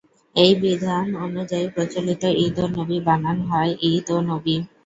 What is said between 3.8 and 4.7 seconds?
Eid ও নবি।